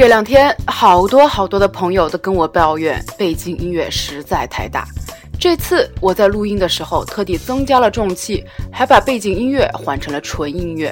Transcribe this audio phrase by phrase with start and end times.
[0.00, 4.88] 这两天，好多好多的朋友都跟我抱怨背景音乐实在太大。
[5.38, 8.42] 这次我在录音的时候，特地增加了重器，
[8.72, 10.90] 还把背景音乐换成了纯音乐。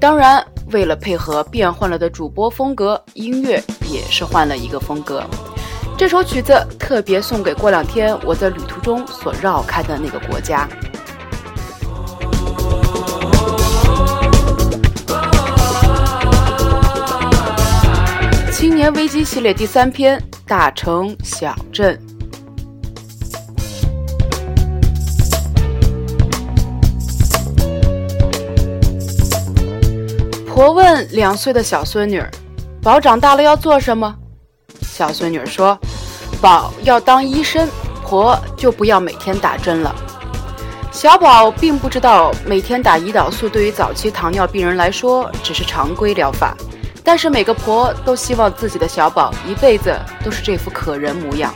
[0.00, 5.22] 当然，为了配合变换了的主播风格，音乐也是换了一个风格。
[5.98, 10.66] 这首曲子特别送给过两天我在旅途中所绕开的那个国家。
[18.74, 21.96] 青年危机系列第三篇：大城小镇。
[30.44, 32.20] 婆问两岁的小孙女
[32.82, 34.12] ：“宝长大了要做什么？”
[34.82, 35.78] 小孙女说
[36.42, 37.68] ：“宝要当医生，
[38.02, 39.94] 婆就不要每天打针了。”
[40.90, 46.56] 小宝并不知道，每天打胰岛素对于早期糖尿病人来说只是常规疗法。
[47.06, 51.52] 但是每个婆都希望自己的小宝一辈子都是这副可人模样。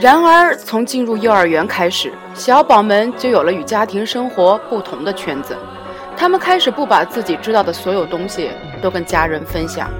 [0.00, 5.56] 然而，从进入幼儿园开始，小宝们就有了与家庭生活不同的圈子。
[6.16, 9.90] 他们开始不把自己知道的所有东西都跟家人分享，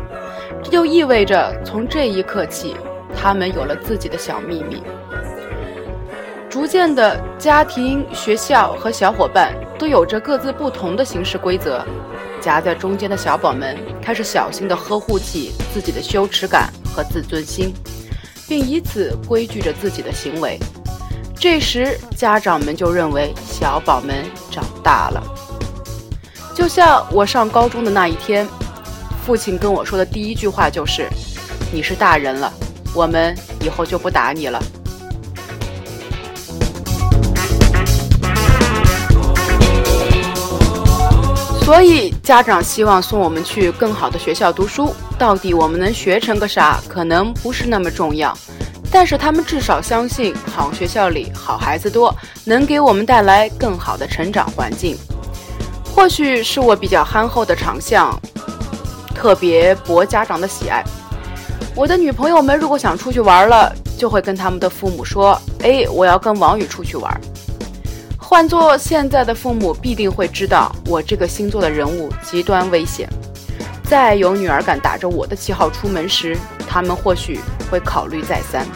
[0.63, 2.77] 这就意味着从这一刻起，
[3.15, 4.83] 他们有了自己的小秘密。
[6.53, 11.83] 逐渐的，家庭、学校和小伙伴都有着各自不同的行事规则。
[12.43, 17.73] 夹在中间的小宝们开始小心地呵护起自己的羞耻感和自尊心，
[18.47, 20.59] 并以此规矩着自己的行为。
[21.35, 25.23] 这时，家长们就认为小宝们长大了。
[26.55, 28.47] 就像我上高中的那一天，
[29.25, 31.09] 父亲跟我说的第一句话就是
[31.73, 32.53] ：“你是大人了，
[32.95, 34.63] 我们以后就不打你了。”
[41.73, 44.95] 所以，家长希望送我们去更好的学校读书。
[45.19, 48.37] 到底我们能学成个啥，可能不是那么重要。
[48.91, 54.99] 但是他们至少相信，好学校里好孩子多，能给我们带来更好的成长环境。
[55.95, 58.15] 或许是我比较憨厚的长相，
[59.15, 60.85] 特别博家长的喜爱。
[61.75, 67.19] 我的女朋友们如果想出去玩了，就会跟他们的父母说：“哎，我要跟王宇出去玩。”
[68.33, 73.07] 换做现在的父母，必定会知道我这个星座的人物极端危险。
[73.85, 76.35] 再有女儿敢打着我的旗号出门时，
[76.67, 77.39] 他们或许
[77.71, 78.67] 会考虑再三。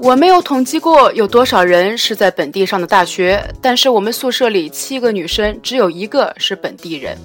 [0.00, 7.16] 我没有统计过有多少人是在本地上的大学，但是我们宿舍里七个女生，只有一个是本地人，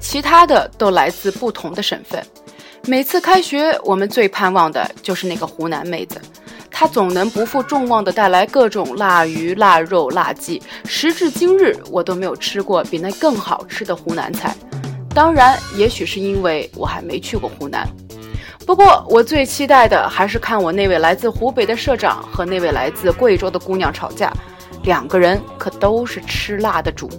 [0.00, 2.26] 其他的都来自不同的省份。
[2.88, 6.20] 每次开学，我们最盼望的就是那个湖南妹子，
[6.70, 10.62] 她总能不负众望地带来各种腊鱼、腊肉、腊鸡。
[10.84, 14.54] 时至今日，我都没有吃过比那更好吃的湖南菜。
[15.12, 17.84] 当然，也许是因为我还没去过湖南。
[18.64, 24.32] 不过，我最期待的还是看我那位来自湖北的社长和那位来自贵州的姑娘吵架，
[24.84, 27.10] 两个人可都是吃辣的主。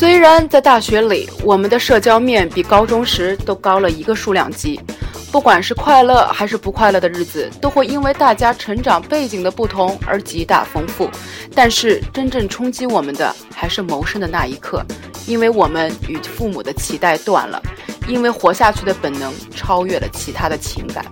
[0.00, 4.80] 虽然在大学里，我们的社交面比高中时都高了一个数量级，
[5.30, 11.10] 不管是快乐还是不快乐的日子，都会因为大家成长背景的不同而极大丰富。
[11.54, 14.82] 但是真正冲击我们的，还是谋生的那一刻，
[15.26, 17.60] 因为我们与父母的脐带断了，
[18.08, 21.04] 因为活下去的本能超越了其他的情感。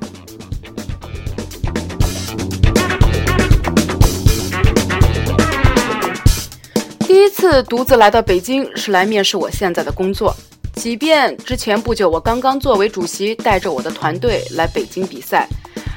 [7.09, 10.37] 第一次独自来到北京是来面试我现在的工作，
[10.75, 15.49] 即便之前不久我刚刚作为主席带着我的团队来北京比赛，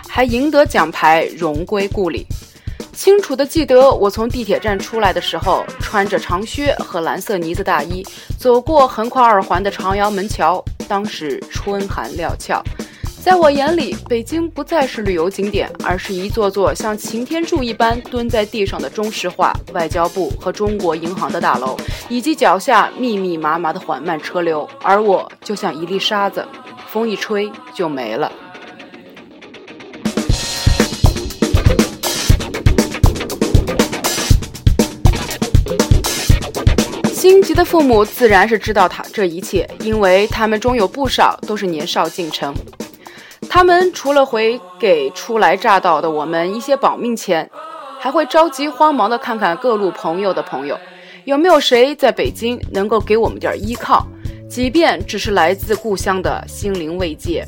[0.07, 2.25] 还赢得奖牌荣归故里。
[2.93, 8.07] 清楚的记得我从地铁站出来的时候，穿着长靴和蓝色呢子大衣，
[8.39, 12.63] 走过横跨二环的朝阳门桥，当时春寒料峭。
[13.23, 21.77] 在我眼里，北京不再是旅游景点，而是一座座像擎天柱一般蹲在地上的中石化、外交部和中国银行的大楼，
[22.09, 24.67] 以及脚下密密麻麻的缓慢车流。
[24.81, 26.43] 而我就像一粒沙子，
[26.87, 28.31] 风一吹就没了。
[37.13, 42.51] 心急的父母自然是知道他这一切，因为他们中有不少都是年少进城。
[43.53, 47.51] 他们除了会给初来乍到的我们一些保命钱，
[47.99, 50.79] 还会着急慌忙的看看各路朋友的朋友，
[51.25, 54.07] 有没有谁在北京能够给我们点依靠，
[54.49, 57.45] 即便只是来自故乡的心灵慰藉。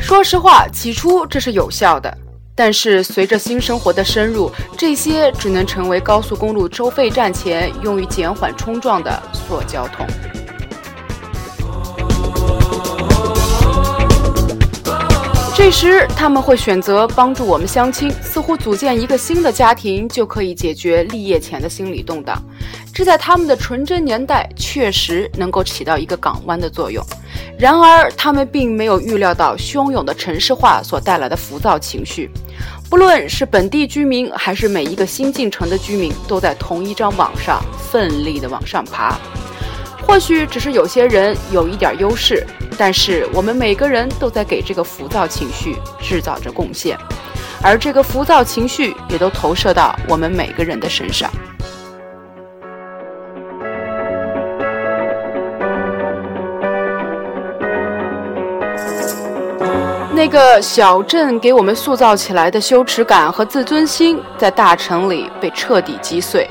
[0.00, 2.16] 说实话，起初这是有效的，
[2.58, 10.06] 但是随着新生活的深入，这些只能成为高速公路收费站前用于减缓冲撞的塑胶桶。
[15.54, 22.42] 这时他们会选择帮助我们相亲，似乎组建一个新的家庭就可以解决立业前的心理动荡。
[22.92, 27.04] 这在他们的纯真年代确实能够起到一个港湾的作用。
[27.58, 32.30] 然而，他们并没有预料到汹涌的城市化所带来的浮躁情绪。
[32.88, 37.60] 不论是本地居民，还是每一个新进城的居民，都在同一张网上
[37.90, 39.18] 奋力地往上爬。
[40.06, 42.46] 或许只是有些人有一点优势，
[42.78, 46.96] 但是我们每个人都在给这个浮躁情绪制造着贡献，
[47.60, 51.28] 而这个浮躁情绪也都投射到我们每个人的身上。
[60.26, 66.50] 那个小镇给我们塑造起来的羞耻感和自尊心，在大城里被彻底击碎。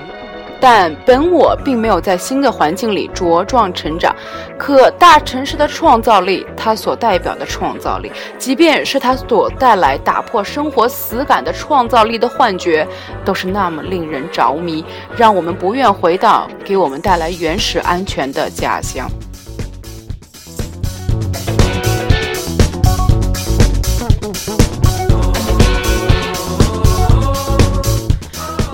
[0.62, 4.16] 但本我并没有在新的环境里茁壮成长，
[4.58, 12.88] 可大城市的创造力，它所代表的创造力，即便是它所带来打破生活死感的创造力的幻觉，
[13.26, 14.86] 都是那么令人着迷，
[15.18, 19.06] 让我们不愿回到给我们带来原始安全的家乡。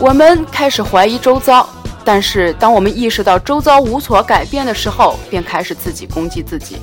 [0.02, 1.70] 我们开始怀疑周遭，
[2.04, 6.78] 但是当我们意识到周遭无所改变的时候，便开始自己攻击自己。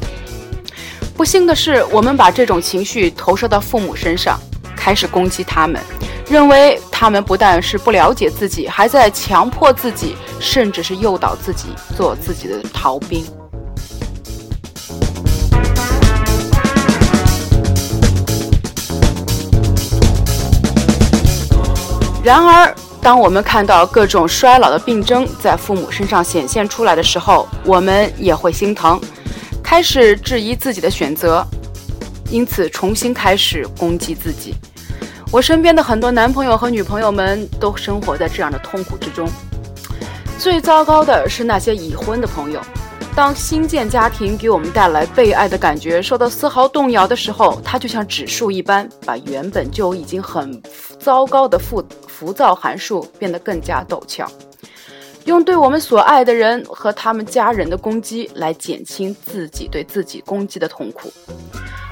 [1.17, 4.39] 不幸的是，我们把这种情绪投射到父母身上，
[4.77, 5.83] 开始攻击他们，
[6.31, 13.27] 认为他们不但是不了解自己，还在强迫自己，甚至是诱导自己做自己的逃兵。
[22.23, 22.73] 然而。
[23.09, 29.01] 当我们看到各种衰老的病症在父母身上显现出来的时候，我们也会心疼，
[29.63, 31.43] 开始质疑自己的选择，
[32.31, 34.55] 因此重新开始攻击自己。
[35.33, 39.27] 我身边的很多男朋友和女朋友们都生活在这样的痛苦之中。
[40.39, 42.61] 最糟糕的是那些已婚的朋友，
[43.19, 50.63] 当新建家庭给我们带来被爱的感觉受到丝毫动摇的时候，它就像指数一般，把原本就已经很
[51.01, 51.85] 糟糕的负。
[52.07, 54.31] 浮躁函数变得更加陡峭，
[55.25, 61.13] 用对我们所爱的人和他们家人的攻击来减轻自己对自己攻击的痛苦。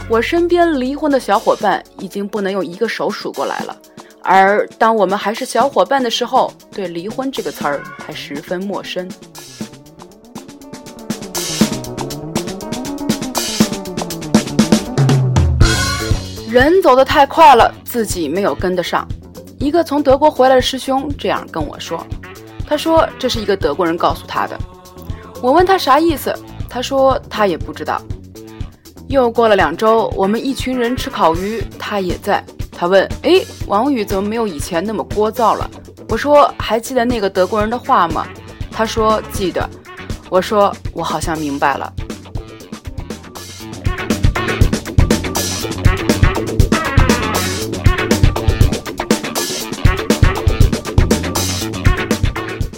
[0.09, 3.77] 我身边离婚的小伙伴已经不能用一个手数过来了，
[4.23, 9.09] 而当我们还是小伙伴的时候，对离婚这个词儿还十分陌生。
[16.57, 19.07] 人走得太快了，自己没有跟得上。
[19.59, 22.03] 一个从德国回来的师兄这样跟我说
[22.67, 24.59] ：“他说这是一个德国人告诉他的。”
[25.43, 26.35] 我问他啥意思，
[26.67, 28.01] 他说他也不知道。
[29.07, 32.43] 又过了两周，我们一群人吃烤鱼，他也在。
[32.73, 33.33] 他问：“哎，
[33.67, 35.71] 王宇怎么没有以前那么聒噪了？”
[36.09, 38.27] 我说：“还记得那个德国人的话吗？”
[38.73, 39.69] 他说：“记得。”
[40.31, 41.93] 我说：“我好像明白了。”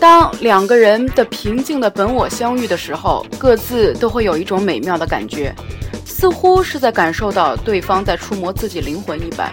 [0.09, 5.55] 当两个人的平静的本我相遇的时候，各自都会有一种美妙的感觉，
[6.03, 9.53] 似乎是在感受到对方在触摸自己灵魂一般。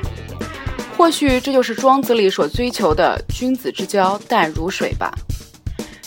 [0.96, 5.14] 或许这就是庄子里所追求的君子之交淡如水吧。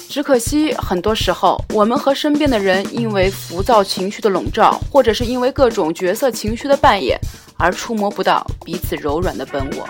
[0.08, 7.20] 只可惜，很多时候我们和身边的人因为浮躁情绪的笼罩，或者是因为各种角色情绪的扮演，
[7.58, 9.86] 而触摸不到彼此柔软的本我。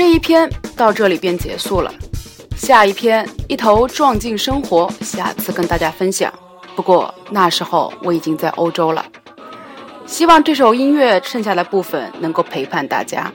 [0.00, 1.92] 这一篇到这里便结束了，
[2.56, 6.32] 下一篇一头撞进生活，下次跟大家分享。
[6.74, 9.04] 不过那时候我已经在欧洲了，
[10.06, 13.30] 希望这首音乐剩下的部分能够陪伴大家。